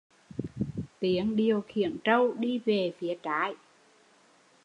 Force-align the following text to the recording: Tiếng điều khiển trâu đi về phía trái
Tiếng 0.99 1.35
điều 1.35 1.61
khiển 1.61 1.97
trâu 2.03 2.33
đi 2.33 2.59
về 2.65 2.93
phía 2.99 3.15
trái 3.23 3.55